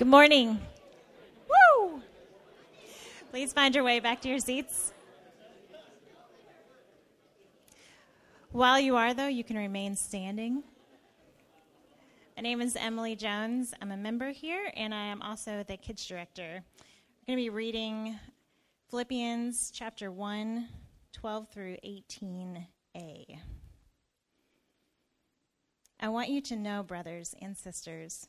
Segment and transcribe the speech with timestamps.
[0.00, 0.58] Good morning.
[1.46, 2.00] Woo!
[3.30, 4.94] Please find your way back to your seats.
[8.50, 10.64] While you are, though, you can remain standing.
[12.34, 13.74] My name is Emily Jones.
[13.82, 16.62] I'm a member here, and I am also the kids director.
[16.64, 18.18] We're going to be reading
[18.88, 20.66] Philippians chapter 1,
[21.12, 23.36] 12 through 18a.
[26.00, 28.28] I want you to know, brothers and sisters,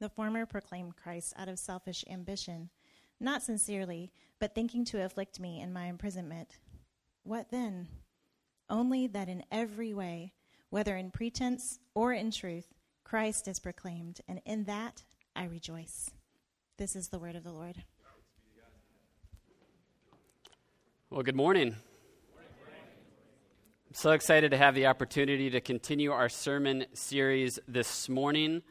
[0.00, 2.70] The former proclaimed Christ out of selfish ambition,
[3.20, 6.58] not sincerely, but thinking to afflict me in my imprisonment.
[7.22, 7.88] What then?
[8.68, 10.32] Only that in every way,
[10.70, 15.04] whether in pretense or in truth, Christ is proclaimed, and in that
[15.36, 16.10] I rejoice.
[16.76, 17.84] This is the word of the Lord.
[21.10, 21.76] Well, good morning.
[22.36, 28.62] I'm so excited to have the opportunity to continue our sermon series this morning.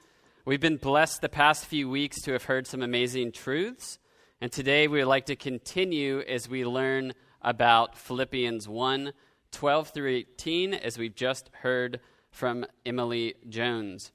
[0.45, 3.97] We've been blessed the past few weeks to have heard some amazing truths,
[4.41, 9.13] and today we would like to continue as we learn about Philippians 1
[9.53, 14.11] 12 through 18, as we've just heard from Emily Jones.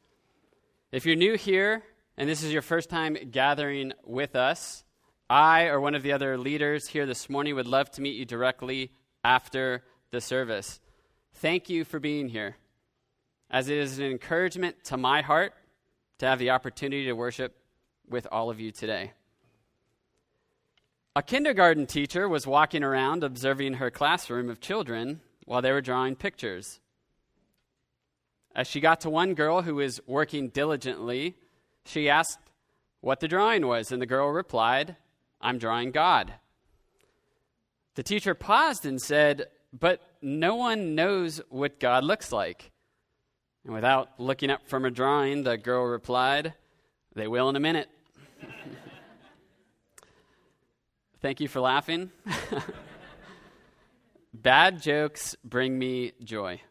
[0.92, 1.82] If you're new here
[2.18, 4.84] and this is your first time gathering with us,
[5.30, 8.26] I or one of the other leaders here this morning would love to meet you
[8.26, 8.92] directly
[9.24, 10.78] after the service.
[11.36, 12.58] Thank you for being here,
[13.50, 15.54] as it is an encouragement to my heart
[16.18, 17.56] to have the opportunity to worship
[18.08, 19.12] with all of you today.
[21.14, 26.14] A kindergarten teacher was walking around observing her classroom of children while they were drawing
[26.14, 26.80] pictures.
[28.54, 31.36] As she got to one girl who was working diligently,
[31.84, 32.38] she asked
[33.00, 34.96] what the drawing was, and the girl replied,
[35.40, 36.34] I'm drawing God.
[37.94, 42.70] The teacher paused and said, But no one knows what God looks like.
[43.68, 46.54] And without looking up from her drawing, the girl replied,
[47.14, 47.90] They will in a minute.
[51.20, 52.10] Thank you for laughing.
[54.32, 56.62] Bad jokes bring me joy.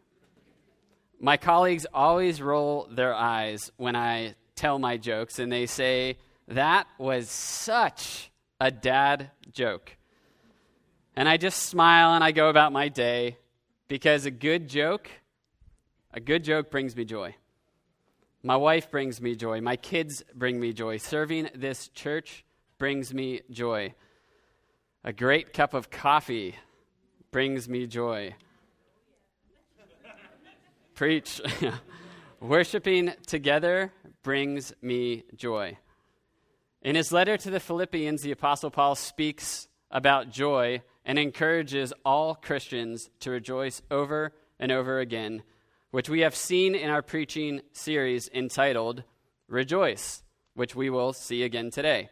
[1.19, 6.87] My colleagues always roll their eyes when I tell my jokes, and they say, That
[6.97, 9.95] was such a dad joke.
[11.15, 13.37] And I just smile and I go about my day
[13.87, 15.11] because a good joke,
[16.17, 17.35] a good joke brings me joy.
[18.41, 19.61] My wife brings me joy.
[19.61, 20.97] My kids bring me joy.
[20.97, 22.43] Serving this church
[22.79, 23.93] brings me joy.
[25.03, 26.55] A great cup of coffee
[27.29, 28.33] brings me joy.
[30.95, 31.39] Preach.
[32.41, 35.77] Worshipping together brings me joy.
[36.81, 42.33] In his letter to the Philippians, the Apostle Paul speaks about joy and encourages all
[42.33, 45.43] Christians to rejoice over and over again,
[45.97, 49.01] which we have seen in our preaching series entitled
[49.47, 50.21] Rejoice,
[50.53, 52.07] which we will see again today.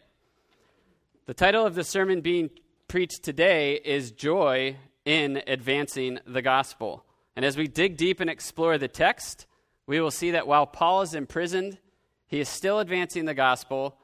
[1.27, 2.49] The title of the sermon being
[2.87, 7.05] preached today is Joy in Advancing the Gospel.
[7.35, 9.45] And as we dig deep and explore the text,
[9.85, 11.77] we will see that while Paul is imprisoned,
[12.25, 13.99] he is still advancing the gospel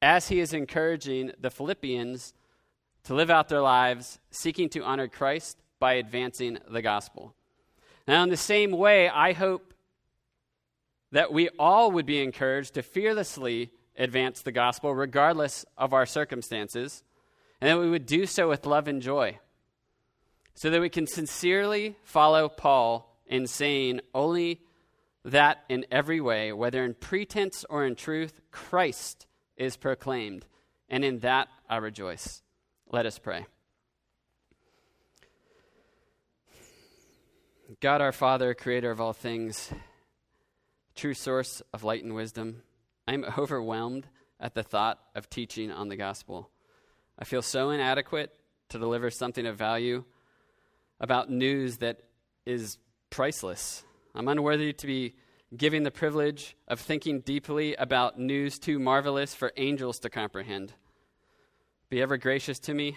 [0.00, 2.32] as he is encouraging the Philippians
[3.02, 7.34] to live out their lives seeking to honor Christ by advancing the gospel.
[8.06, 9.74] Now, in the same way, I hope
[11.12, 17.02] that we all would be encouraged to fearlessly advance the gospel regardless of our circumstances,
[17.60, 19.38] and that we would do so with love and joy,
[20.54, 24.60] so that we can sincerely follow Paul in saying only
[25.24, 29.26] that in every way, whether in pretense or in truth, Christ
[29.56, 30.46] is proclaimed,
[30.88, 32.42] and in that I rejoice.
[32.88, 33.46] Let us pray.
[37.80, 39.72] God our Father, creator of all things,
[40.94, 42.62] true source of light and wisdom,
[43.08, 44.06] I am overwhelmed
[44.38, 46.48] at the thought of teaching on the gospel.
[47.18, 48.32] I feel so inadequate
[48.68, 50.04] to deliver something of value
[51.00, 52.02] about news that
[52.44, 52.78] is
[53.10, 53.82] priceless.
[54.14, 55.16] I'm unworthy to be
[55.56, 60.72] giving the privilege of thinking deeply about news too marvelous for angels to comprehend.
[61.90, 62.96] Be ever gracious to me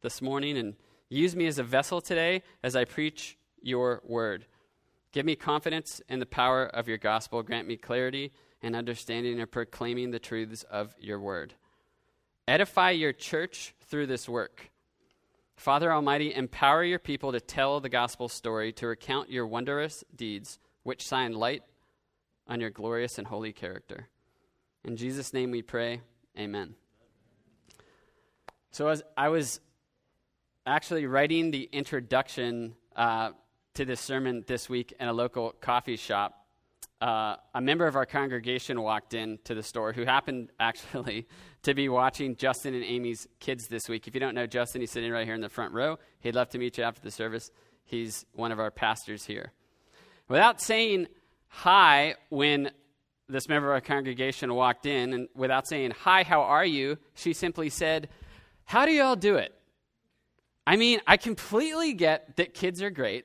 [0.00, 0.74] this morning and
[1.10, 4.46] use me as a vessel today as I preach your word.
[5.12, 7.42] Give me confidence in the power of your gospel.
[7.42, 8.32] Grant me clarity
[8.62, 11.54] and understanding and proclaiming the truths of your word.
[12.46, 14.70] Edify your church through this work.
[15.56, 20.58] Father Almighty, empower your people to tell the gospel story, to recount your wondrous deeds,
[20.82, 21.62] which shine light
[22.48, 24.08] on your glorious and holy character.
[24.84, 26.00] In Jesus' name we pray,
[26.38, 26.74] amen.
[28.72, 29.60] So, as I was
[30.66, 33.30] actually writing the introduction uh,
[33.74, 36.46] to this sermon this week in a local coffee shop,
[37.00, 41.26] uh, a member of our congregation walked in to the store who happened actually
[41.62, 44.06] to be watching Justin and Amy's kids this week.
[44.06, 45.98] If you don't know Justin, he's sitting right here in the front row.
[46.20, 47.50] He'd love to meet you after the service.
[47.84, 49.52] He's one of our pastors here.
[50.28, 51.08] Without saying
[51.48, 52.70] hi when
[53.28, 56.98] this member of our congregation walked in, and without saying, Hi, how are you?
[57.14, 58.08] she simply said,
[58.64, 59.54] How do y'all do it?
[60.66, 63.24] I mean, I completely get that kids are great,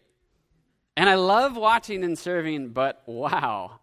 [0.99, 3.79] and I love watching and serving, but wow,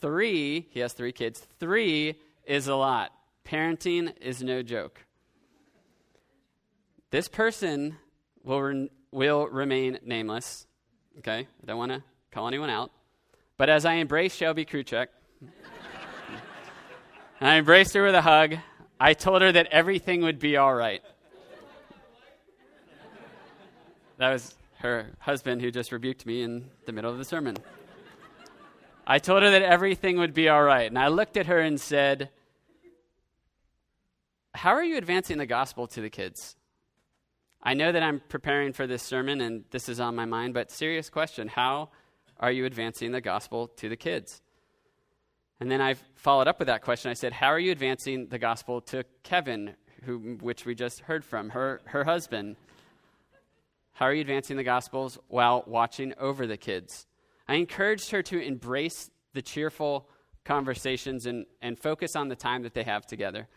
[0.00, 3.12] three, he has three kids, three is a lot.
[3.44, 5.06] Parenting is no joke.
[7.12, 7.98] This person
[8.42, 10.66] will, re- will remain nameless.
[11.18, 11.46] Okay?
[11.62, 12.02] I don't want to
[12.32, 12.90] call anyone out.
[13.58, 15.06] But as I embrace Shelby Kruchek,
[15.40, 18.56] and I embraced her with a hug,
[18.98, 21.02] I told her that everything would be all right.
[24.18, 27.56] That was her husband who just rebuked me in the middle of the sermon.
[29.06, 30.88] I told her that everything would be all right.
[30.88, 32.30] And I looked at her and said,
[34.54, 36.56] How are you advancing the gospel to the kids?
[37.62, 40.70] I know that I'm preparing for this sermon and this is on my mind, but
[40.70, 41.90] serious question How
[42.38, 44.42] are you advancing the gospel to the kids?
[45.60, 47.10] And then I followed up with that question.
[47.10, 51.24] I said, How are you advancing the gospel to Kevin, who, which we just heard
[51.24, 52.56] from, her, her husband?
[53.96, 57.06] How are you advancing the Gospels while watching over the kids?
[57.48, 60.10] I encouraged her to embrace the cheerful
[60.44, 63.48] conversations and, and focus on the time that they have together.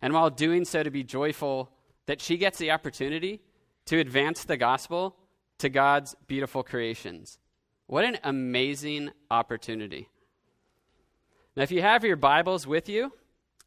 [0.00, 1.72] And while doing so, to be joyful
[2.06, 3.40] that she gets the opportunity
[3.86, 5.16] to advance the gospel
[5.58, 7.40] to God's beautiful creations.
[7.88, 10.08] What an amazing opportunity.
[11.56, 13.12] Now, if you have your Bibles with you,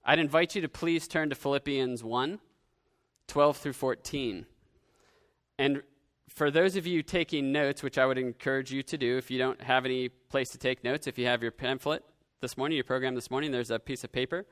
[0.05, 2.39] I'd invite you to please turn to Philippians 1
[3.27, 4.45] 12 through 14.
[5.57, 5.83] And
[6.33, 9.37] for those of you taking notes, which I would encourage you to do, if you
[9.37, 12.03] don't have any place to take notes, if you have your pamphlet
[12.39, 14.45] this morning, your program this morning, there's a piece of paper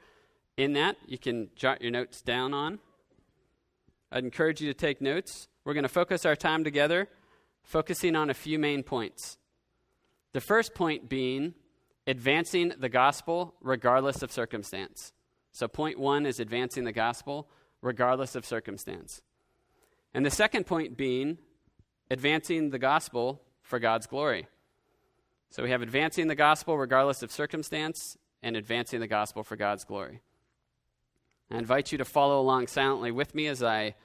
[0.57, 2.79] in that you can jot your notes down on.
[4.11, 5.47] I'd encourage you to take notes.
[5.63, 7.07] We're going to focus our time together,
[7.63, 9.37] focusing on a few main points.
[10.33, 11.53] The first point being
[12.05, 15.13] advancing the gospel regardless of circumstance.
[15.53, 17.49] So, point one is advancing the gospel
[17.81, 19.21] regardless of circumstance.
[20.13, 21.37] And the second point being
[22.11, 24.47] advancing the gospel for God's glory.
[25.51, 29.83] So we have advancing the gospel regardless of circumstance and advancing the gospel for God's
[29.83, 30.21] glory.
[31.51, 33.95] I invite you to follow along silently with me as I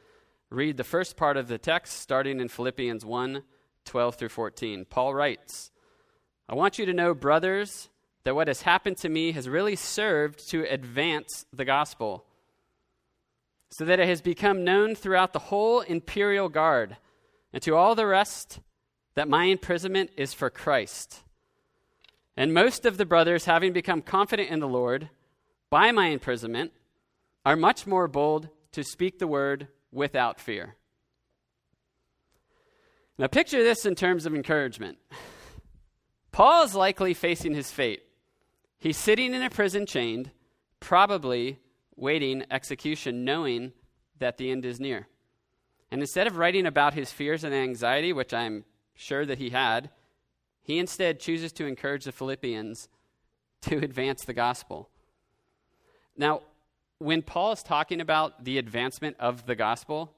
[0.51, 3.43] read the first part of the text, starting in Philippians 1
[3.85, 4.87] 12 through 14.
[4.87, 5.71] Paul writes,
[6.49, 7.91] I want you to know, brothers,
[8.25, 12.25] that what has happened to me has really served to advance the gospel,
[13.71, 16.97] so that it has become known throughout the whole imperial guard
[17.55, 18.59] and to all the rest,
[19.15, 21.21] that my imprisonment is for Christ.
[22.37, 25.09] And most of the brothers, having become confident in the Lord
[25.71, 26.73] by my imprisonment,
[27.47, 30.75] are much more bold to speak the word without fear.
[33.19, 34.99] Now, picture this in terms of encouragement.
[36.33, 38.03] Paul is likely facing his fate.
[38.81, 40.33] He's sitting in a prison chained,
[40.81, 41.61] probably
[41.95, 43.75] waiting execution, knowing
[44.19, 45.07] that the end is near.
[45.95, 48.65] And instead of writing about his fears and anxiety, which I'm
[48.97, 49.91] sure that he had,
[50.61, 52.89] he instead chooses to encourage the Philippians
[53.61, 54.89] to advance the gospel.
[56.17, 56.41] Now,
[56.99, 60.13] when Paul is talking about the advancement of the gospel,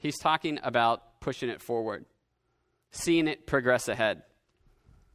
[0.00, 2.06] he's talking about pushing it forward,
[2.90, 4.24] seeing it progress ahead.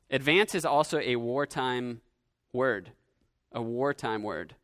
[0.09, 1.99] Advance is also a wartime
[2.53, 2.93] word,
[3.51, 4.55] a wartime word.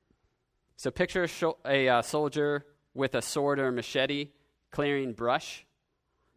[0.77, 4.29] So picture a, sh- a uh, soldier with a sword or a machete
[4.71, 5.65] clearing brush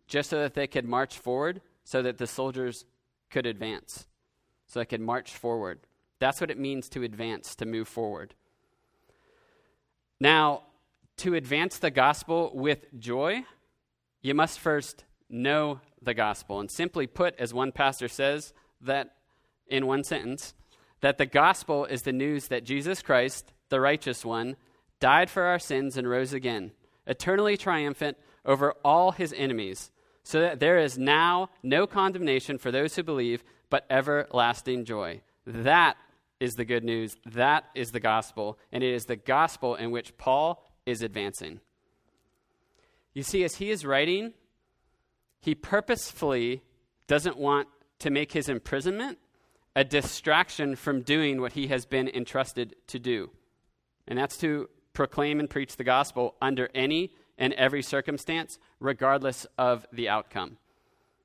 [0.06, 2.84] just so that they could march forward, so that the soldiers
[3.30, 4.06] could advance,
[4.66, 5.80] so they could march forward.
[6.18, 8.34] That's what it means to advance, to move forward.
[10.20, 10.62] Now,
[11.18, 13.44] to advance the gospel with joy,
[14.22, 16.60] you must first know the gospel.
[16.60, 19.14] And simply put, as one pastor says, that
[19.66, 20.54] in one sentence,
[21.00, 24.56] that the gospel is the news that Jesus Christ, the righteous one,
[25.00, 26.72] died for our sins and rose again
[27.06, 29.90] eternally triumphant over all his enemies,
[30.22, 35.20] so that there is now no condemnation for those who believe, but everlasting joy.
[35.46, 35.96] That
[36.40, 37.16] is the good news.
[37.26, 38.58] That is the gospel.
[38.72, 41.60] And it is the gospel in which Paul is advancing.
[43.12, 44.32] You see, as he is writing,
[45.40, 46.62] he purposefully
[47.06, 47.68] doesn't want
[48.00, 49.18] to make his imprisonment
[49.76, 53.30] a distraction from doing what he has been entrusted to do.
[54.06, 59.86] And that's to proclaim and preach the gospel under any and every circumstance, regardless of
[59.92, 60.56] the outcome.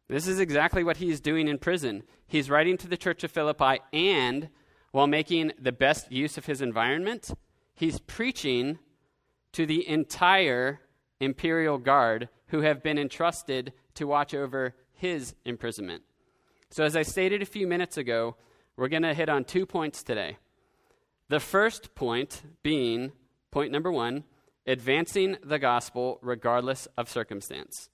[0.08, 2.04] This is exactly what he's doing in prison.
[2.28, 4.50] He's writing to the church of Philippi, and
[4.92, 7.30] while making the best use of his environment,
[7.76, 8.80] he's preaching
[9.54, 10.82] to the entire
[11.20, 16.04] imperial guard who have been entrusted to watch over his imprisonment.
[16.72, 18.36] So, as I stated a few minutes ago,
[18.76, 20.38] we're going to hit on two points today.
[21.30, 23.12] The first point being
[23.51, 24.24] point number one
[24.65, 27.89] advancing the gospel regardless of circumstance.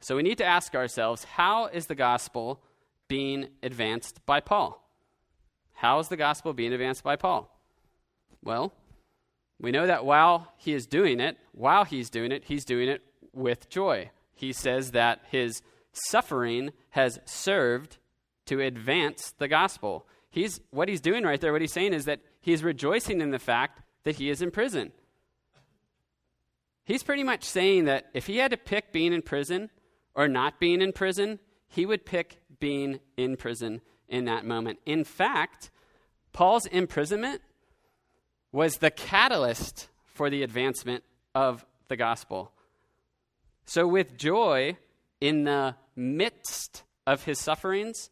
[0.00, 2.62] So, we need to ask ourselves how is the gospel
[3.08, 4.82] being advanced by Paul?
[5.74, 7.48] How is the gospel being advanced by Paul?
[8.42, 8.72] Well,
[9.60, 13.02] we know that while he is doing it, while he's doing it, he's doing it
[13.32, 14.10] with joy.
[14.34, 15.62] He says that his
[15.92, 17.98] suffering has served
[18.46, 20.06] to advance the gospel.
[20.30, 23.38] He's what he's doing right there, what he's saying is that he's rejoicing in the
[23.38, 24.92] fact that he is in prison.
[26.84, 29.70] He's pretty much saying that if he had to pick being in prison
[30.14, 34.78] or not being in prison, he would pick being in prison in that moment.
[34.84, 35.70] In fact,
[36.32, 37.40] Paul's imprisonment
[38.50, 41.04] was the catalyst for the advancement
[41.34, 42.52] of the gospel.
[43.64, 44.76] So, with joy
[45.20, 48.10] in the midst of his sufferings,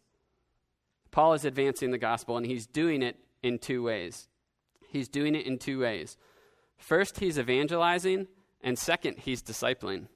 [1.10, 4.28] Paul is advancing the gospel, and he's doing it in two ways.
[4.90, 6.16] He's doing it in two ways.
[6.78, 8.26] First, he's evangelizing,
[8.62, 10.06] and second, he's discipling.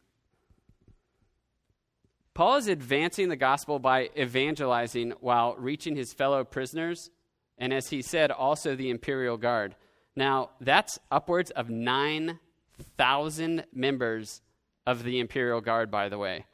[2.34, 7.10] Paul is advancing the gospel by evangelizing while reaching his fellow prisoners,
[7.58, 9.76] and as he said, also the imperial guard.
[10.16, 14.42] Now, that's upwards of 9,000 members
[14.86, 16.44] of the Imperial Guard, by the way.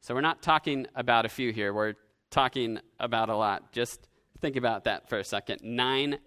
[0.00, 1.72] So we're not talking about a few here.
[1.74, 1.94] We're
[2.30, 3.72] talking about a lot.
[3.72, 4.08] Just
[4.40, 5.60] think about that for a second.
[5.62, 6.20] 9,000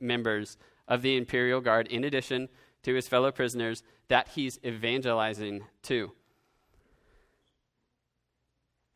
[0.00, 2.48] members of the Imperial Guard, in addition
[2.82, 6.12] to his fellow prisoners, that he's evangelizing to.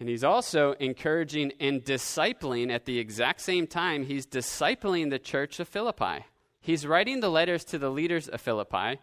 [0.00, 5.60] And he's also encouraging and discipling at the exact same time, he's discipling the church
[5.60, 6.24] of Philippi.
[6.60, 9.00] He's writing the letters to the leaders of Philippi,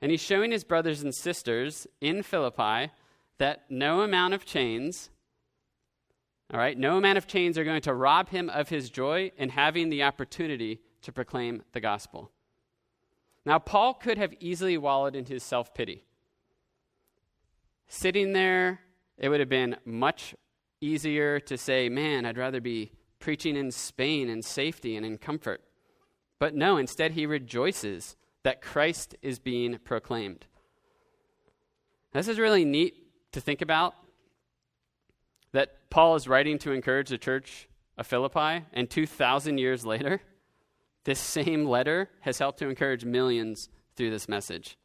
[0.00, 2.92] and he's showing his brothers and sisters in Philippi
[3.38, 5.10] that no amount of chains,
[6.52, 9.48] all right, no amount of chains are going to rob him of his joy in
[9.48, 12.30] having the opportunity to proclaim the gospel.
[13.44, 16.04] Now, Paul could have easily wallowed in his self pity.
[17.88, 18.80] Sitting there,
[19.18, 20.34] it would have been much
[20.80, 25.62] easier to say, Man, I'd rather be preaching in Spain in safety and in comfort.
[26.38, 30.46] But no, instead, he rejoices that Christ is being proclaimed.
[32.12, 32.94] This is really neat
[33.32, 33.94] to think about
[35.56, 40.20] that Paul is writing to encourage the church of Philippi, and 2,000 years later,
[41.04, 44.76] this same letter has helped to encourage millions through this message.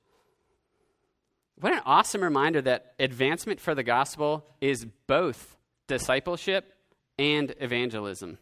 [1.59, 6.71] What an awesome reminder that advancement for the gospel is both discipleship
[7.19, 8.37] and evangelism.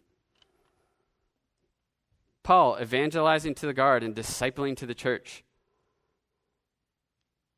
[2.43, 5.43] Paul evangelizing to the guard and discipling to the church.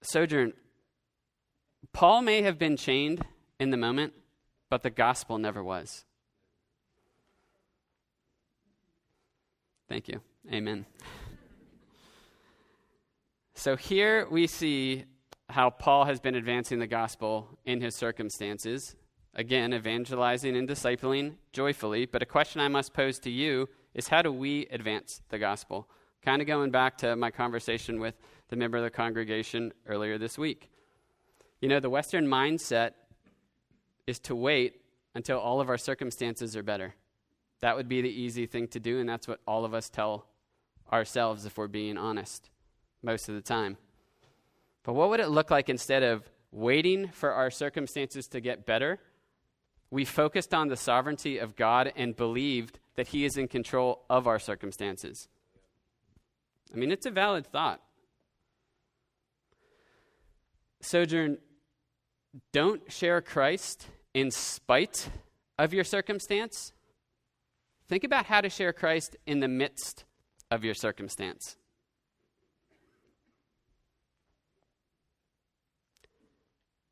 [0.02, 0.54] Sojourn,
[1.92, 3.26] Paul may have been chained
[3.60, 4.14] in the moment,
[4.72, 6.06] but the gospel never was.
[9.90, 10.22] Thank you.
[10.50, 10.86] Amen.
[13.54, 15.04] So here we see
[15.50, 18.96] how Paul has been advancing the gospel in his circumstances.
[19.36, 22.06] Again, evangelizing and discipling joyfully.
[22.06, 25.90] But a question I must pose to you is how do we advance the gospel?
[26.24, 28.16] Kind of going back to my conversation with
[28.48, 30.70] the member of the congregation earlier this week.
[31.60, 32.92] You know, the Western mindset
[34.08, 34.82] is to wait
[35.16, 36.96] until all of our circumstances are better.
[37.62, 40.26] That would be the easy thing to do, and that's what all of us tell
[40.92, 42.50] ourselves if we're being honest
[43.04, 43.78] most of the time.
[44.84, 49.00] But what would it look like instead of waiting for our circumstances to get better?
[49.92, 54.28] We focused on the sovereignty of God and believed that He is in control of
[54.28, 55.28] our circumstances.
[56.74, 57.82] I mean, it's a valid thought.
[60.82, 61.38] Sojourn,
[62.54, 65.10] don't share Christ in spite
[65.58, 66.74] of your circumstance.
[67.88, 70.06] Think about how to share Christ in the midst
[70.50, 71.58] of your circumstance.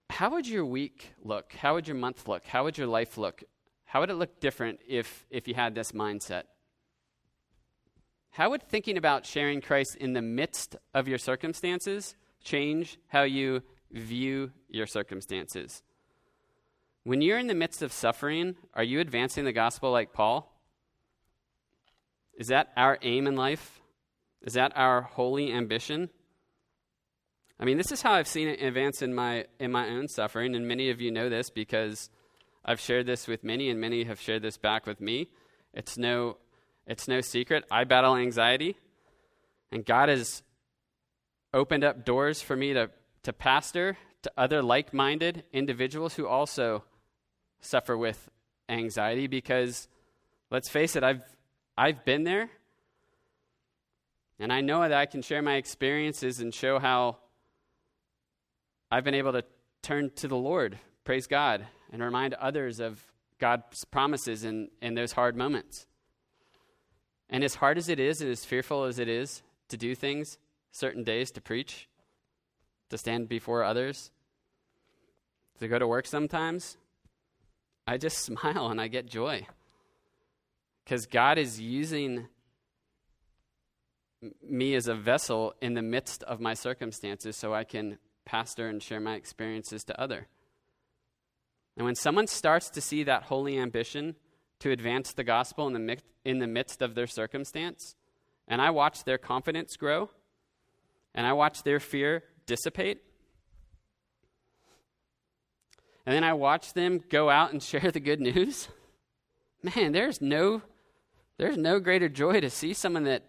[0.10, 1.54] How would your week look?
[1.54, 2.46] How would your month look?
[2.46, 3.44] How would your life look
[3.90, 6.44] how would it look different if, if you had this mindset?
[8.32, 13.64] how would thinking about sharing Christ in the midst of your circumstances change how you
[13.92, 15.82] view your circumstances?
[17.04, 20.54] When you're in the midst of suffering, are you advancing the gospel like Paul?
[22.38, 23.82] Is that our aim in life?
[24.42, 26.10] Is that our holy ambition?
[27.60, 30.56] I mean, this is how I've seen it advance in my in my own suffering,
[30.56, 32.10] and many of you know this because
[32.64, 35.30] I've shared this with many, and many have shared this back with me.
[35.74, 36.38] It's no
[36.88, 37.66] it's no secret.
[37.70, 38.78] I battle anxiety,
[39.72, 40.42] and God has
[41.54, 42.90] opened up doors for me to,
[43.30, 46.84] to pastor to other like minded individuals who also
[47.62, 48.28] suffer with
[48.68, 49.88] anxiety because,
[50.50, 51.22] let's face it, I've,
[51.78, 52.50] I've been there.
[54.40, 57.18] And I know that I can share my experiences and show how
[58.90, 59.44] I've been able to
[59.84, 63.00] turn to the Lord, praise God, and remind others of
[63.38, 65.86] God's promises in, in those hard moments.
[67.30, 70.40] And as hard as it is, and as fearful as it is to do things
[70.72, 71.88] certain days, to preach,
[72.90, 74.12] to stand before others,
[75.60, 76.78] to go to work sometimes,
[77.86, 79.48] I just smile and I get joy.
[80.84, 82.28] Because God is using
[84.42, 88.82] me as a vessel in the midst of my circumstances so I can pastor and
[88.82, 90.28] share my experiences to other.
[91.78, 94.16] And when someone starts to see that holy ambition
[94.60, 97.96] to advance the gospel in the, mi- in the midst of their circumstance,
[98.48, 100.10] and I watch their confidence grow,
[101.16, 103.04] and I watch their fear dissipate,
[106.06, 108.68] and then I watch them go out and share the good news,
[109.62, 110.64] man, there's no,
[111.38, 113.24] there's no greater joy to see someone that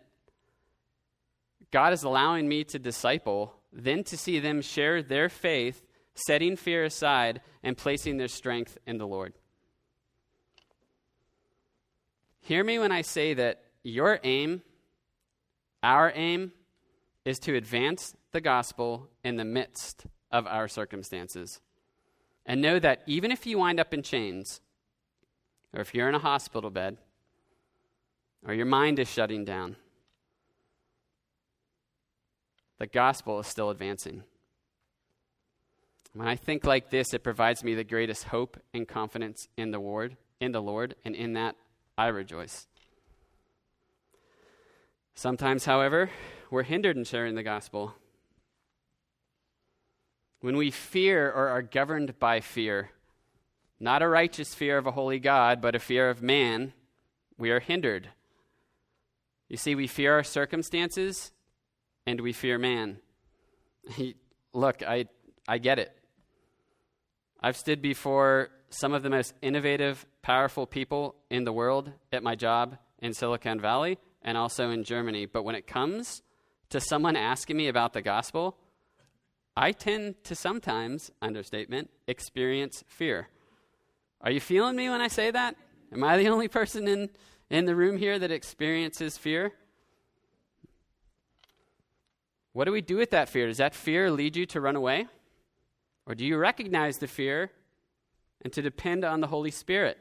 [1.71, 6.85] God is allowing me to disciple than to see them share their faith, setting fear
[6.85, 9.35] aside, and placing their strength in the Lord.
[12.41, 14.62] Hear me when I say that your aim,
[15.83, 16.53] our aim,
[17.25, 21.61] is to advance the gospel in the midst of our circumstances.
[22.47, 24.61] And know that even if you wind up in chains,
[25.75, 26.97] or if you're in a hospital bed,
[28.47, 29.77] or your mind is shutting down,
[32.79, 34.25] the gospel is still advancing.
[36.14, 39.79] When I think like this, it provides me the greatest hope and confidence in the
[39.79, 41.57] Lord, in the Lord, and in that
[41.97, 42.66] I rejoice.
[45.14, 46.11] Sometimes, however,
[46.51, 47.95] we're hindered in sharing the gospel.
[50.40, 52.90] When we fear or are governed by fear,
[53.79, 56.72] not a righteous fear of a holy God, but a fear of man,
[57.38, 58.09] we are hindered.
[59.48, 61.33] You see, we fear our circumstances
[62.07, 62.98] and we fear man.
[64.53, 65.07] Look, I,
[65.46, 65.96] I get it.
[67.42, 72.35] I've stood before some of the most innovative, powerful people in the world at my
[72.35, 75.26] job in Silicon Valley and also in Germany.
[75.26, 76.22] But when it comes
[76.68, 78.57] to someone asking me about the gospel,
[79.61, 83.29] I tend to sometimes, understatement, experience fear.
[84.23, 85.55] Are you feeling me when I say that?
[85.92, 87.11] Am I the only person in,
[87.51, 89.53] in the room here that experiences fear?
[92.55, 93.49] What do we do with that fear?
[93.49, 95.09] Does that fear lead you to run away?
[96.07, 97.51] Or do you recognize the fear
[98.42, 99.99] and to depend on the Holy Spirit.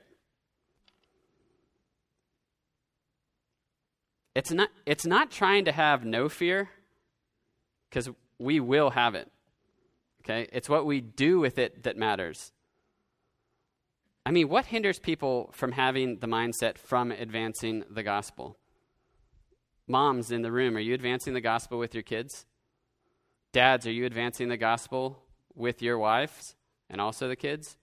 [4.36, 6.70] It's not, it's not trying to have no fear,
[7.90, 9.30] because we will have it.
[10.24, 10.48] Okay?
[10.52, 12.52] It's what we do with it that matters.
[14.26, 18.58] I mean, what hinders people from having the mindset from advancing the gospel?
[19.88, 22.46] Moms in the room, are you advancing the gospel with your kids?
[23.52, 25.24] Dads, are you advancing the gospel
[25.56, 26.56] with your wives
[26.90, 27.78] and also the kids?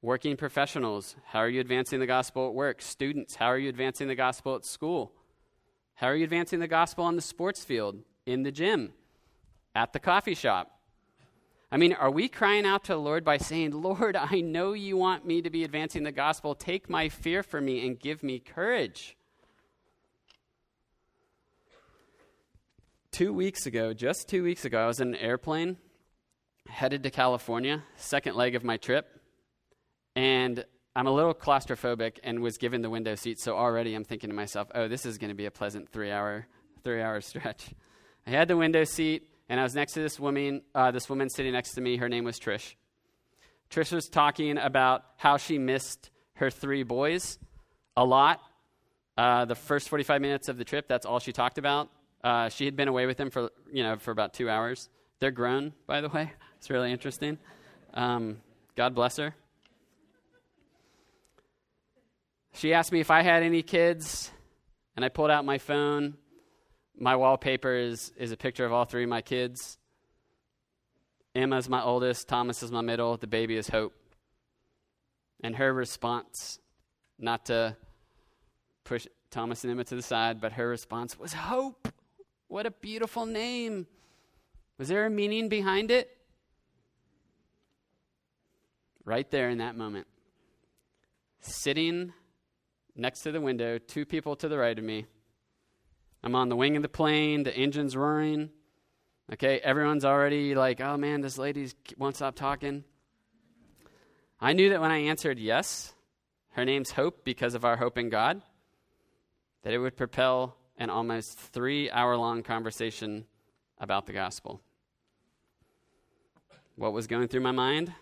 [0.00, 2.80] Working professionals, how are you advancing the gospel at work?
[2.80, 5.12] Students, how are you advancing the gospel at school?
[5.96, 8.92] How are you advancing the gospel on the sports field, in the gym,
[9.74, 10.75] at the coffee shop?
[11.70, 14.96] I mean, are we crying out to the Lord by saying, Lord, I know you
[14.96, 16.54] want me to be advancing the gospel.
[16.54, 19.16] Take my fear from me and give me courage?
[23.10, 25.78] Two weeks ago, just two weeks ago, I was in an airplane
[26.68, 29.20] headed to California, second leg of my trip.
[30.14, 34.30] And I'm a little claustrophobic and was given the window seat, so already I'm thinking
[34.30, 36.46] to myself, oh, this is going to be a pleasant three hour,
[36.84, 37.70] three hour stretch.
[38.26, 41.28] I had the window seat, and I was next to this woman, uh, this woman
[41.28, 41.96] sitting next to me.
[41.96, 42.74] Her name was Trish.
[43.70, 47.38] Trish was talking about how she missed her three boys
[47.96, 48.40] a lot.
[49.16, 51.88] Uh, the first 45 minutes of the trip, that's all she talked about.
[52.22, 54.88] Uh, she had been away with them for, you know, for about two hours.
[55.20, 56.32] They're grown, by the way.
[56.56, 57.38] It's really interesting.
[57.92, 58.38] Um,
[58.76, 59.36] God bless her.
[62.54, 64.32] She asked me if I had any kids,
[64.96, 66.16] and I pulled out my phone
[66.98, 69.78] my wallpaper is, is a picture of all three of my kids.
[71.34, 73.92] Emma's my oldest, Thomas is my middle, the baby is Hope.
[75.42, 76.58] And her response,
[77.18, 77.76] not to
[78.84, 81.88] push Thomas and Emma to the side, but her response was Hope.
[82.48, 83.86] What a beautiful name.
[84.78, 86.16] Was there a meaning behind it?
[89.04, 90.06] Right there in that moment.
[91.40, 92.12] Sitting
[92.94, 95.06] next to the window, two people to the right of me.
[96.22, 98.50] I'm on the wing of the plane, the engine's roaring.
[99.32, 102.84] Okay, everyone's already like, oh man, this lady won't stop talking.
[104.40, 105.94] I knew that when I answered yes,
[106.52, 108.42] her name's Hope because of our hope in God,
[109.62, 113.24] that it would propel an almost three hour long conversation
[113.78, 114.60] about the gospel.
[116.76, 117.92] What was going through my mind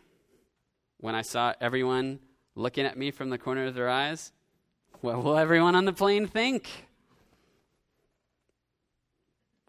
[0.98, 2.18] when I saw everyone
[2.55, 4.33] looking at me from the corner of their eyes?
[5.00, 6.68] What will everyone on the plane think?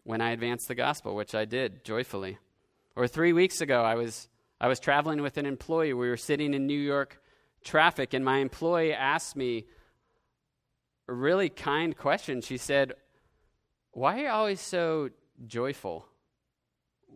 [0.06, 2.38] When I advanced the gospel, which I did joyfully.
[2.94, 4.28] Or three weeks ago, I was,
[4.60, 5.92] I was traveling with an employee.
[5.94, 7.20] We were sitting in New York
[7.64, 9.64] traffic, and my employee asked me
[11.08, 12.40] a really kind question.
[12.40, 12.92] She said,
[13.90, 15.10] Why are you always so
[15.44, 16.06] joyful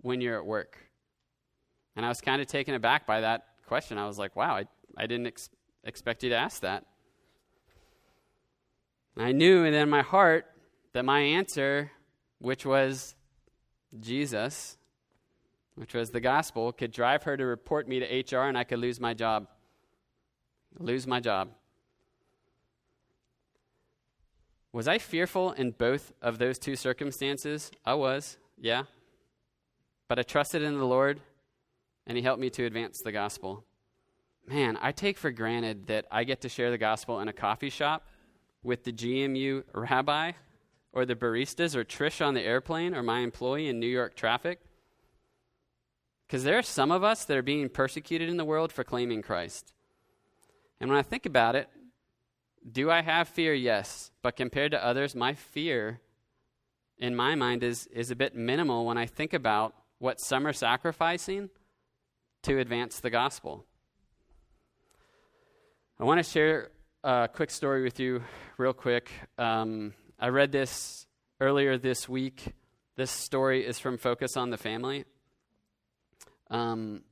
[0.03, 0.77] when you're at work?
[1.95, 3.99] And I was kind of taken aback by that question.
[3.99, 4.65] I was like, Wow, I,
[4.97, 5.49] I didn't ex-
[5.85, 6.87] expect you to ask that.
[9.17, 10.47] I knew and in my heart
[10.93, 11.93] that my answer
[12.41, 13.15] which was
[13.99, 14.77] Jesus,
[15.75, 18.79] which was the gospel, could drive her to report me to HR and I could
[18.79, 19.47] lose my job.
[20.79, 21.51] Lose my job.
[24.73, 27.71] Was I fearful in both of those two circumstances?
[27.85, 28.85] I was, yeah.
[30.09, 31.21] But I trusted in the Lord
[32.07, 33.65] and He helped me to advance the gospel.
[34.47, 37.71] Man, I take for granted that I get to share the gospel in a coffee
[37.71, 38.07] shop
[38.63, 40.33] with the GMU rabbi
[40.93, 44.61] or the baristas or Trish on the airplane or my employee in New York traffic?
[46.27, 49.23] Because there are some of us that are being persecuted in the world for claiming
[49.23, 49.73] Christ.
[50.81, 51.69] And when I think about it,
[52.71, 53.53] do I have fear?
[53.53, 54.11] Yes.
[54.23, 56.01] But compared to others, my fear
[56.99, 60.53] in my mind is, is a bit minimal when I think about what some are
[60.53, 61.51] sacrificing
[62.43, 63.65] to advance the gospel.
[65.99, 66.71] I want to share
[67.03, 68.23] a quick story with you,
[68.57, 69.11] real quick.
[69.37, 71.07] Um, I read this
[71.41, 72.53] earlier this week.
[72.95, 75.07] This story is from Focus on the Family.
[76.51, 77.05] Um,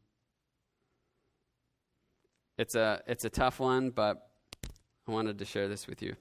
[2.58, 4.28] it's a it's a tough one, but
[5.08, 6.16] I wanted to share this with you.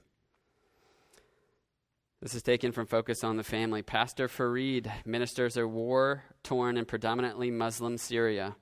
[2.22, 3.82] This is taken from Focus on the Family.
[3.82, 8.56] Pastor Farid ministers a war torn and predominantly Muslim Syria.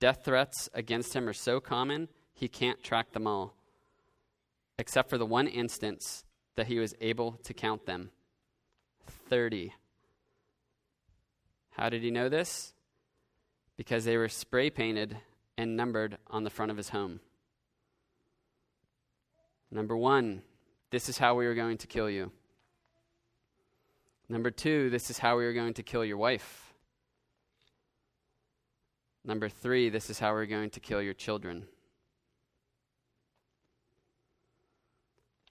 [0.00, 3.54] Death threats against him are so common, he can't track them all.
[4.80, 6.24] Except for the one instance
[6.56, 8.10] that he was able to count them
[9.28, 9.72] 30.
[11.70, 12.74] How did he know this?
[13.76, 15.16] Because they were spray painted
[15.56, 17.20] and numbered on the front of his home.
[19.70, 20.42] Number one,
[20.90, 22.30] this is how we are going to kill you.
[24.28, 26.74] Number two, this is how we are going to kill your wife.
[29.24, 31.66] Number three, this is how we're going to kill your children.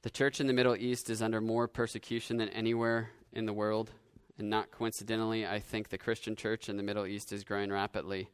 [0.04, 3.92] The church in the Middle East is under more persecution than anywhere in the world.
[4.40, 8.30] And not coincidentally, I think the Christian church in the Middle East is growing rapidly.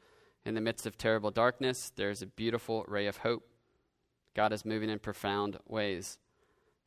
[0.46, 3.44] In the midst of terrible darkness, there is a beautiful ray of hope.
[4.34, 6.18] God is moving in profound ways.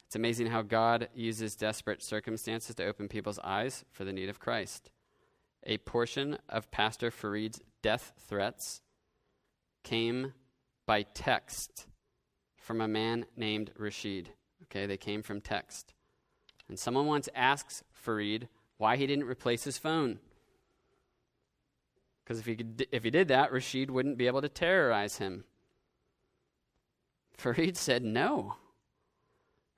[0.07, 4.41] It's amazing how God uses desperate circumstances to open people's eyes for the need of
[4.41, 4.91] Christ.
[5.65, 8.81] A portion of Pastor Farid's death threats
[9.85, 10.33] came
[10.87, 11.87] by text
[12.57, 14.31] from a man named Rashid.
[14.71, 15.93] Okay, they came from text.
[16.69, 20.21] And someone once asks Farid why he didn't replace his phone.
[22.23, 25.45] Because if he, if he did that, Rashid wouldn't be able to terrorize him.
[27.33, 28.55] Farid said, No.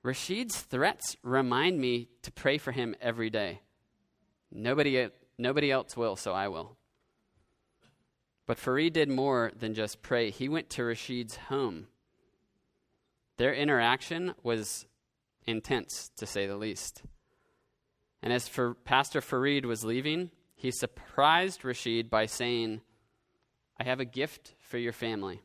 [0.03, 3.61] Rashid's threats remind me to pray for him every day.
[4.51, 5.07] Nobody,
[5.39, 6.77] nobody else will, so I will.
[8.45, 10.29] But Farid did more than just pray.
[10.29, 11.87] He went to Rashid's home
[13.37, 14.85] their interaction was
[15.45, 17.03] intense, to say the least.
[18.21, 22.81] And as for Pastor Farid was leaving, he surprised Rashid by saying,
[23.79, 25.41] I have a gift for your family.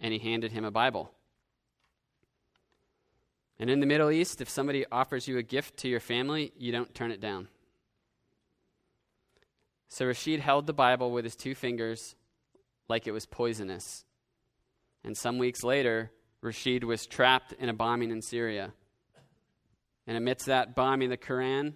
[0.00, 1.12] And he handed him a Bible.
[3.58, 6.72] And in the Middle East, if somebody offers you a gift to your family, you
[6.72, 7.48] don't turn it down.
[9.88, 12.14] So Rashid held the Bible with his two fingers
[12.88, 14.04] like it was poisonous.
[15.04, 16.10] And some weeks later,
[16.42, 18.72] Rashid was trapped in a bombing in Syria.
[20.06, 21.74] And amidst that bombing the Quran,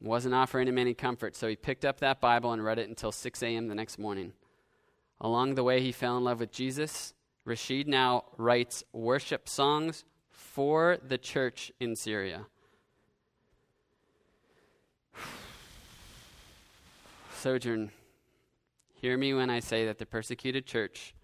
[0.00, 3.12] wasn't offering him any comfort, so he picked up that Bible and read it until
[3.12, 3.68] 6 a.m.
[3.68, 4.32] the next morning.
[5.20, 7.14] Along the way, he fell in love with Jesus.
[7.44, 12.46] Rashid now writes worship songs for the church in Syria.
[17.34, 17.90] Sojourn,
[18.94, 21.14] hear me when I say that the persecuted church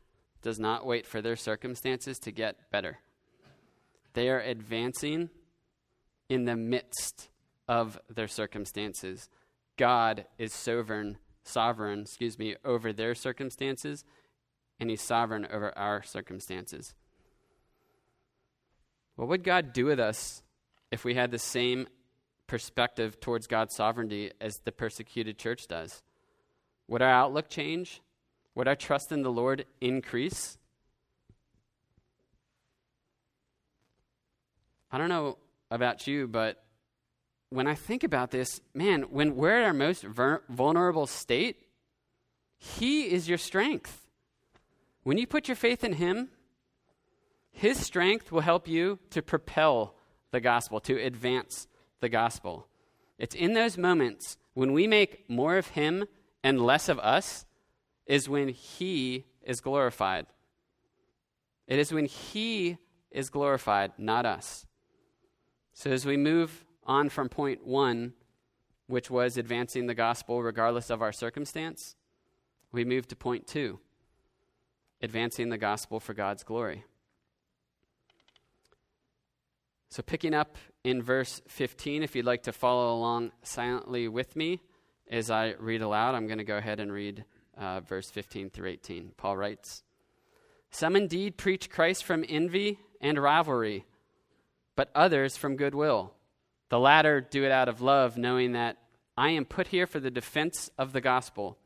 [0.43, 2.99] does not wait for their circumstances to get better.
[4.15, 5.31] They are advancing
[6.29, 7.31] in the midst
[7.69, 9.29] of their circumstances.
[9.77, 14.05] God is sovereign, sovereign, excuse me, over their circumstances,
[14.79, 16.95] and he's sovereign over our circumstances.
[19.17, 20.43] What would God do with us
[20.91, 21.87] if we had the same
[22.47, 26.03] perspective towards God's sovereignty as the persecuted church does?
[26.89, 28.03] Would our outlook change?
[28.55, 30.59] Would our trust in the Lord increase?
[34.91, 35.39] I don't know
[35.71, 36.63] about you, but
[37.49, 41.67] when I think about this, man, when we're at our most vulnerable state,
[42.59, 44.07] He is your strength.
[45.03, 46.29] When you put your faith in Him,
[47.51, 49.95] His strength will help you to propel
[50.31, 51.67] the gospel, to advance
[52.01, 52.67] the gospel.
[53.19, 56.05] It's in those moments when we make more of Him
[56.45, 57.47] and less of us,
[58.07, 60.27] is when He is glorified.
[61.67, 62.79] It is when He
[63.11, 64.67] is glorified, not us.
[65.75, 68.15] So as we move on from point one,
[68.87, 71.97] which was advancing the gospel regardless of our circumstance,
[72.73, 73.79] we move to point two,
[75.01, 76.85] advancing the gospel for God's glory.
[79.89, 84.61] So, picking up in verse 15, if you'd like to follow along silently with me
[85.11, 87.27] as I read aloud, I'm going to go ahead and read
[87.59, 89.13] uh, verse 15 through 18.
[89.17, 89.83] Paul writes
[90.71, 93.85] Some indeed preach Christ from envy and rivalry
[94.77, 96.13] but others from goodwill.
[96.69, 98.79] The latter do it out of love, knowing that
[99.17, 101.59] I am put here for the defense of the gospel.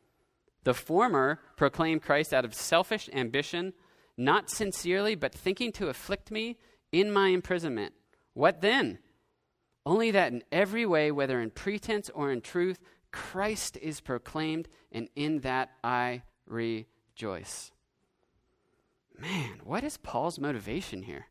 [0.65, 3.73] The former proclaim Christ out of selfish ambition,
[4.17, 6.59] not sincerely, but thinking to afflict me
[6.91, 7.95] in my imprisonment.
[8.35, 8.99] What then?
[9.85, 12.81] Only that in every way, whether in pretense or in truth,
[13.13, 17.73] Christ is proclaimed, and in that I rejoice.
[19.19, 21.27] Man, what is Paul's motivation here?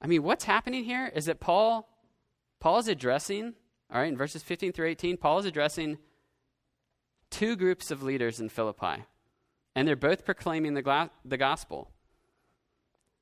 [0.00, 1.88] I mean, what's happening here is that Paul
[2.64, 3.52] Paul is addressing,
[3.92, 5.98] all right, in verses 15 through 18, Paul is addressing
[7.28, 9.04] two groups of leaders in Philippi,
[9.74, 11.90] and they're both proclaiming the, gla- the gospel.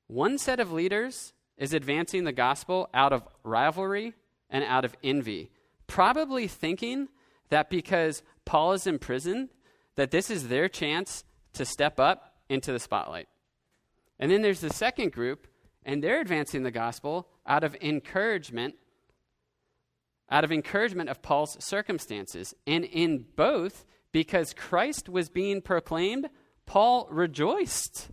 [0.06, 4.14] One set of leaders is advancing the gospel out of rivalry
[4.48, 5.50] and out of envy,
[5.92, 7.06] probably thinking
[7.50, 9.50] that because Paul is in prison,
[9.96, 13.28] that this is their chance to step up into the spotlight.
[14.18, 15.46] And then there's the second group
[15.84, 18.76] and they're advancing the gospel out of encouragement
[20.30, 22.54] out of encouragement of Paul's circumstances.
[22.66, 26.30] And in both, because Christ was being proclaimed,
[26.64, 28.08] Paul rejoiced.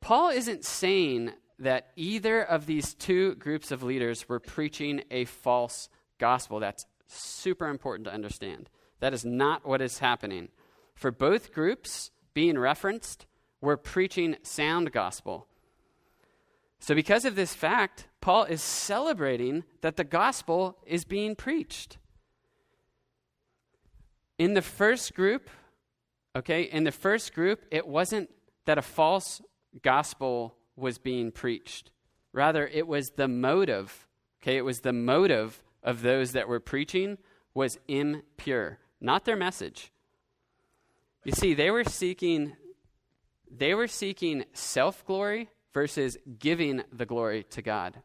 [0.00, 5.88] Paul isn't saying that either of these two groups of leaders were preaching a false
[6.18, 6.60] gospel.
[6.60, 8.68] That's super important to understand.
[9.00, 10.48] That is not what is happening.
[10.94, 13.26] For both groups being referenced,
[13.60, 15.46] we're preaching sound gospel.
[16.78, 21.98] So, because of this fact, Paul is celebrating that the gospel is being preached.
[24.38, 25.48] In the first group,
[26.36, 28.28] okay, in the first group, it wasn't
[28.66, 29.40] that a false
[29.82, 31.90] gospel was being preached.
[32.32, 34.06] Rather, it was the motive,
[34.42, 37.18] okay, it was the motive of those that were preaching
[37.54, 39.90] was impure, not their message.
[41.24, 42.54] You see, they were seeking
[43.50, 48.02] they were seeking self glory versus giving the glory to God.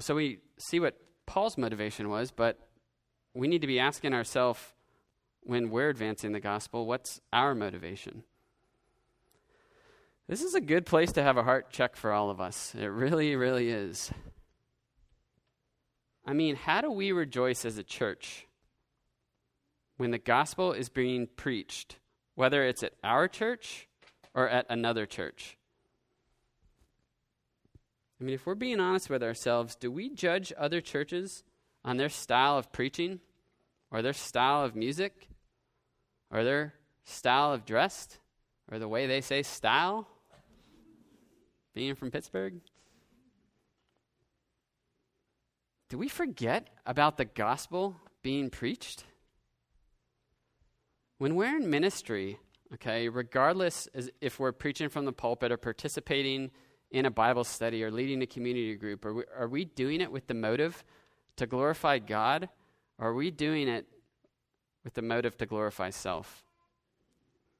[0.00, 0.96] So we see what
[1.26, 2.58] Paul's motivation was, but
[3.32, 4.73] we need to be asking ourselves
[5.44, 8.24] when we're advancing the gospel, what's our motivation?
[10.26, 12.74] This is a good place to have a heart check for all of us.
[12.74, 14.10] It really, really is.
[16.26, 18.46] I mean, how do we rejoice as a church
[19.96, 21.98] when the gospel is being preached,
[22.34, 23.88] whether it's at our church
[24.34, 25.56] or at another church.
[28.20, 31.44] I mean, if we're being honest with ourselves, do we judge other churches
[31.84, 33.20] on their style of preaching
[33.90, 35.28] or their style of music
[36.34, 38.18] or their style of dressed,
[38.70, 40.06] or the way they say style?
[41.74, 42.60] Being from Pittsburgh?
[45.88, 49.04] Do we forget about the gospel being preached?
[51.16, 52.38] When we're in ministry,
[52.74, 53.88] Okay, regardless
[54.20, 56.50] if we're preaching from the pulpit or participating
[56.90, 60.10] in a Bible study or leading a community group, are we, are we doing it
[60.10, 60.82] with the motive
[61.36, 62.48] to glorify God?
[62.98, 63.86] Or are we doing it
[64.84, 66.44] with the motive to glorify self?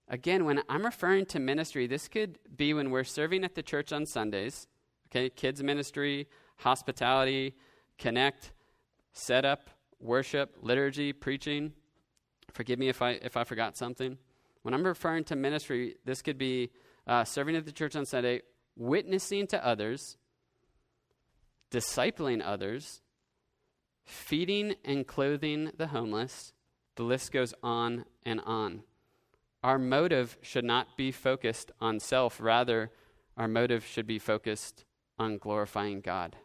[0.08, 3.92] Again, when I'm referring to ministry, this could be when we're serving at the church
[3.92, 4.66] on Sundays,
[5.08, 7.54] okay, kids ministry, hospitality,
[7.98, 8.52] connect,
[9.12, 11.72] setup, worship, liturgy, preaching.
[12.52, 14.18] Forgive me if I if I forgot something.
[14.62, 16.70] When I'm referring to ministry, this could be
[17.06, 18.42] uh, serving at the church on Sunday,
[18.76, 20.16] witnessing to others,
[21.70, 23.02] discipling others,
[24.04, 26.53] feeding and clothing the homeless.
[26.96, 28.82] The list goes on and on.
[29.62, 32.90] Our motive should not be focused on self, rather,
[33.36, 34.84] our motive should be focused
[35.18, 36.36] on glorifying God.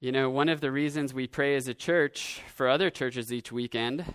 [0.00, 3.52] You know, one of the reasons we pray as a church for other churches each
[3.52, 4.14] weekend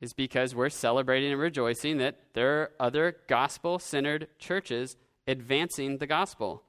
[0.00, 4.96] is because we're celebrating and rejoicing that there are other gospel centered churches
[5.28, 6.64] advancing the gospel.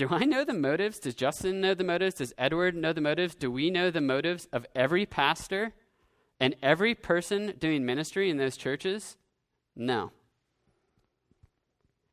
[0.00, 0.98] Do I know the motives?
[0.98, 2.14] Does Justin know the motives?
[2.14, 3.34] Does Edward know the motives?
[3.34, 5.74] Do we know the motives of every pastor
[6.40, 9.18] and every person doing ministry in those churches?
[9.76, 10.10] No.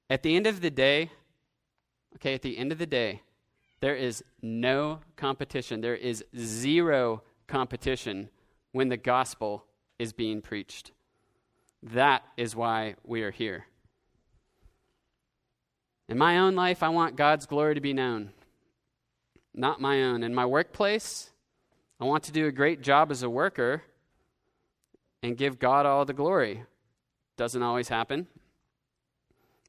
[0.10, 1.12] At the end of the day,
[2.16, 3.22] okay, at the end of the day,
[3.80, 5.80] there is no competition.
[5.80, 8.28] There is zero competition
[8.74, 9.64] when the gospel
[9.98, 10.92] is being preached.
[11.82, 13.68] That is why we are here.
[16.10, 18.32] In my own life, I want God's glory to be known,
[19.54, 20.24] not my own.
[20.24, 21.32] In my workplace,
[22.00, 23.84] I want to do a great job as a worker
[25.22, 26.64] and give God all the glory.
[27.36, 28.28] Doesn't always happen.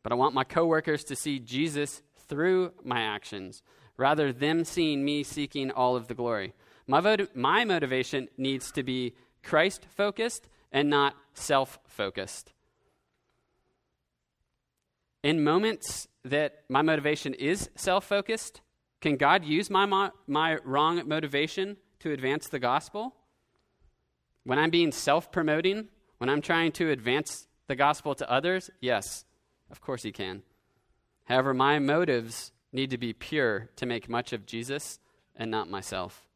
[0.02, 3.62] But I want my coworkers to see Jesus through my actions,
[3.96, 6.54] rather them seeing me seeking all of the glory.
[6.86, 12.52] My, my motivation needs to be Christ focused and not self focused.
[15.22, 18.60] In moments that my motivation is self focused,
[19.00, 23.14] can God use my, mo- my wrong motivation to advance the gospel?
[24.44, 29.24] When I'm being self promoting, when I'm trying to advance the gospel to others, yes,
[29.70, 30.42] of course He can.
[31.24, 34.98] However, my motives need to be pure to make much of Jesus
[35.36, 36.26] and not myself.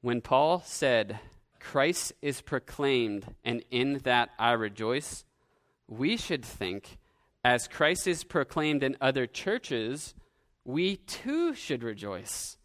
[0.00, 1.20] When Paul said,
[1.60, 5.24] Christ is proclaimed, and in that I rejoice,
[5.88, 6.98] we should think,
[7.44, 10.14] as Christ is proclaimed in other churches,
[10.64, 12.58] we too should rejoice.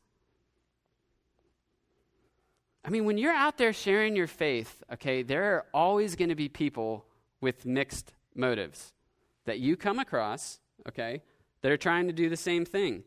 [2.83, 6.35] I mean, when you're out there sharing your faith, okay, there are always going to
[6.35, 7.05] be people
[7.39, 8.93] with mixed motives
[9.45, 11.21] that you come across, okay,
[11.61, 13.03] that are trying to do the same thing.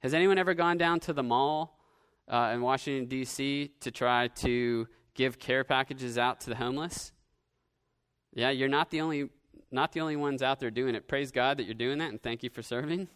[0.00, 1.78] Has anyone ever gone down to the mall
[2.28, 3.72] uh, in Washington, D.C.
[3.80, 7.12] to try to give care packages out to the homeless?
[8.34, 9.28] Yeah, you're not the only
[9.70, 11.08] not the only ones out there doing it.
[11.08, 13.08] Praise God that you're doing that and thank you for serving.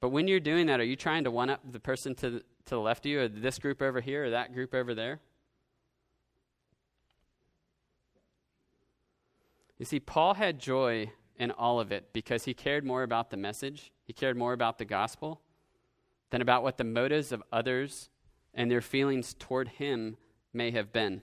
[0.00, 2.38] But when you're doing that, are you trying to one up the person to the,
[2.40, 5.20] to the left of you, or this group over here, or that group over there?
[9.78, 13.36] You see, Paul had joy in all of it because he cared more about the
[13.36, 15.40] message, he cared more about the gospel
[16.30, 18.10] than about what the motives of others
[18.54, 20.16] and their feelings toward him
[20.52, 21.22] may have been.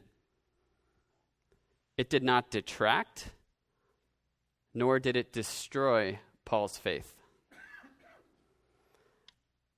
[2.00, 3.32] It did not detract,
[4.74, 7.14] nor did it destroy Paul's faith.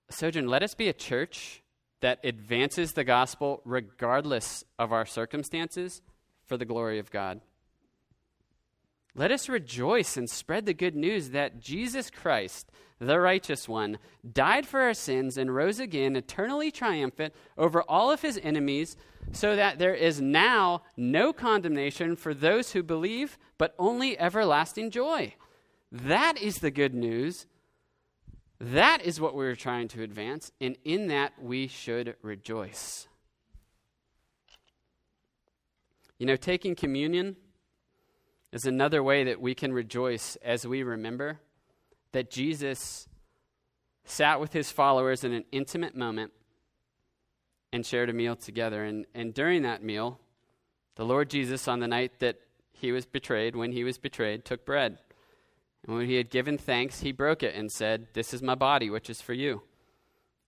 [0.07, 1.63] Sojourn, let us be a church
[2.01, 6.03] that advances the gospel regardless of our circumstances
[6.45, 7.41] for the glory of God.
[9.13, 14.00] Let us rejoice and spread the good news that Jesus Christ, the righteous one,
[14.32, 18.95] died for our sins and rose again, eternally triumphant over all of his enemies,
[19.34, 25.34] so that there is now no condemnation for those who believe, but only everlasting joy.
[25.91, 27.47] That is the good news.
[28.60, 33.08] That is what we're trying to advance, and in that we should rejoice.
[36.17, 37.35] You know, taking communion
[38.52, 41.39] is another way that we can rejoice as we remember
[42.12, 43.08] that Jesus
[44.04, 46.31] sat with his followers in an intimate moment
[47.71, 48.83] and shared a meal together.
[48.83, 50.19] And, and during that meal,
[50.95, 52.37] the Lord Jesus, on the night that
[52.73, 54.97] he was betrayed, when he was betrayed, took bread.
[55.85, 58.89] And when he had given thanks, he broke it and said, This is my body,
[58.89, 59.62] which is for you.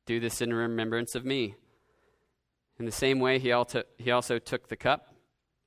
[0.06, 1.56] Do this in remembrance of me.
[2.78, 5.14] In the same way, he also, he also took the cup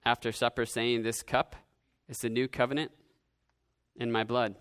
[0.05, 1.57] after supper, saying, This cup
[2.09, 2.93] is the new covenant
[3.97, 4.57] in my blood.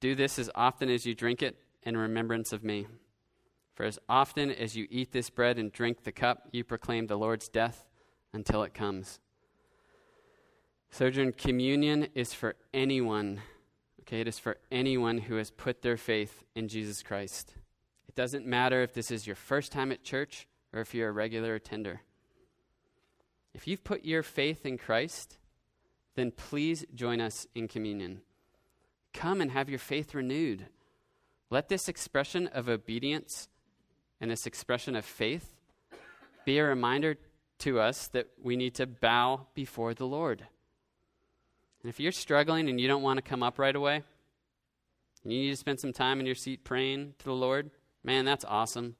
[0.00, 2.86] Do this as often as you drink it in remembrance of me.
[3.74, 7.18] For as often as you eat this bread and drink the cup, you proclaim the
[7.18, 7.86] Lord's death
[8.32, 9.20] until it comes.
[10.90, 13.40] Sojourn communion is for anyone,
[14.00, 14.20] okay?
[14.20, 17.54] It is for anyone who has put their faith in Jesus Christ.
[18.08, 21.12] It doesn't matter if this is your first time at church or if you're a
[21.12, 22.00] regular attender.
[23.54, 25.37] If you've put your faith in Christ,
[26.18, 28.20] then please join us in communion.
[29.14, 30.66] Come and have your faith renewed.
[31.48, 33.48] Let this expression of obedience
[34.20, 35.54] and this expression of faith
[36.44, 37.16] be a reminder
[37.60, 40.44] to us that we need to bow before the Lord.
[41.82, 44.02] And if you're struggling and you don't want to come up right away,
[45.22, 47.70] and you need to spend some time in your seat praying to the Lord,
[48.02, 48.96] man, that's awesome.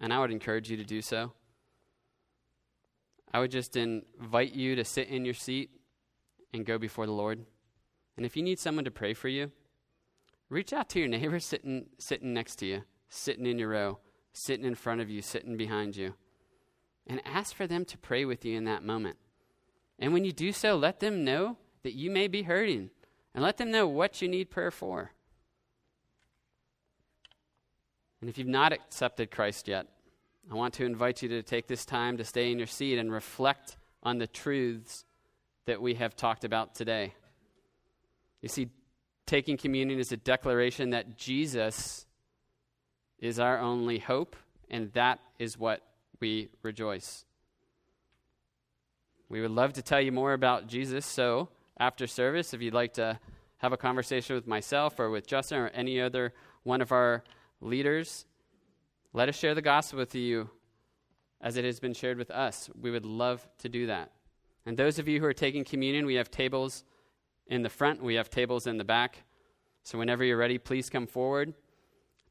[0.00, 1.32] And I would encourage you to do so.
[3.34, 5.70] I would just invite you to sit in your seat
[6.52, 7.44] and go before the Lord.
[8.16, 9.52] And if you need someone to pray for you,
[10.48, 13.98] reach out to your neighbor sitting, sitting next to you, sitting in your row
[14.38, 16.14] sitting in front of you, sitting behind you.
[17.06, 19.16] And ask for them to pray with you in that moment.
[19.98, 22.90] And when you do so, let them know that you may be hurting
[23.34, 25.12] and let them know what you need prayer for.
[28.20, 29.86] And if you've not accepted Christ yet,
[30.50, 33.12] I want to invite you to take this time to stay in your seat and
[33.12, 35.04] reflect on the truths
[35.68, 37.12] that we have talked about today.
[38.40, 38.70] You see,
[39.26, 42.06] taking communion is a declaration that Jesus
[43.18, 44.34] is our only hope,
[44.70, 45.82] and that is what
[46.20, 47.26] we rejoice.
[49.28, 52.94] We would love to tell you more about Jesus, so after service, if you'd like
[52.94, 53.20] to
[53.58, 57.22] have a conversation with myself or with Justin or any other one of our
[57.60, 58.24] leaders,
[59.12, 60.48] let us share the gospel with you
[61.42, 62.70] as it has been shared with us.
[62.80, 64.12] We would love to do that.
[64.68, 66.84] And those of you who are taking communion, we have tables
[67.46, 69.24] in the front, we have tables in the back.
[69.82, 71.54] So whenever you're ready, please come forward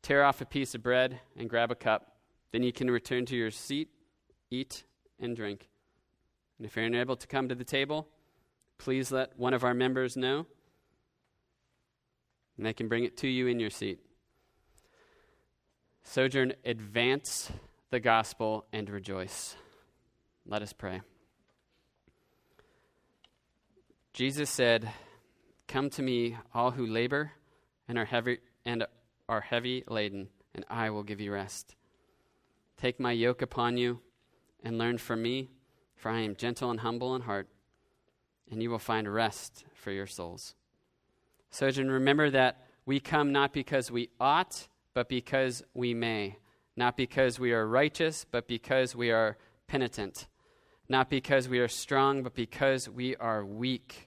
[0.07, 2.15] tear off a piece of bread, and grab a cup.
[2.53, 3.89] Then you can return to your seat,
[4.49, 4.83] eat,
[5.19, 5.67] and drink.
[6.57, 8.07] And if you're unable to come to the table,
[8.77, 10.45] please let one of our members know,
[12.55, 13.99] and they can bring it to you in your seat.
[16.03, 17.51] Sojourn, advance
[17.89, 19.57] the gospel and rejoice.
[20.45, 21.01] Let us pray.
[24.17, 24.89] Jesus said,
[25.67, 27.33] Come to me, all who labor
[27.87, 28.83] and are heavy and
[29.29, 31.75] are heavy laden, and I will give you rest.
[32.77, 33.99] Take my yoke upon you
[34.63, 35.51] and learn from me,
[35.95, 37.47] for I am gentle and humble in heart,
[38.49, 40.55] and you will find rest for your souls.
[41.51, 46.37] Sojourn, remember that we come not because we ought, but because we may.
[46.75, 49.37] Not because we are righteous, but because we are
[49.67, 50.25] penitent.
[50.89, 54.06] Not because we are strong, but because we are weak.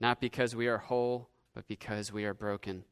[0.00, 2.84] Not because we are whole, but because we are broken.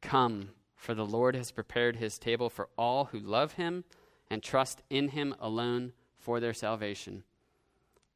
[0.00, 3.84] Come, for the Lord has prepared his table for all who love him
[4.30, 7.24] and trust in him alone for their salvation.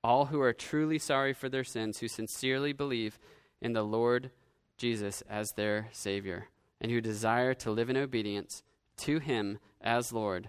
[0.03, 3.19] All who are truly sorry for their sins, who sincerely believe
[3.61, 4.31] in the Lord
[4.77, 6.49] Jesus as their Savior,
[6.81, 8.63] and who desire to live in obedience
[8.99, 10.49] to him as Lord.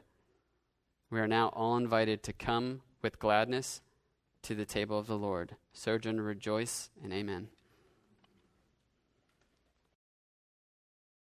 [1.10, 3.82] We are now all invited to come with gladness
[4.44, 5.56] to the table of the Lord.
[5.72, 7.48] Sojourn, rejoice, and amen.